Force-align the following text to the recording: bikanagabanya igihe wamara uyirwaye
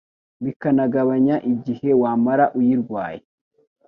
bikanagabanya 0.43 1.35
igihe 1.53 1.89
wamara 2.01 2.45
uyirwaye 2.59 3.21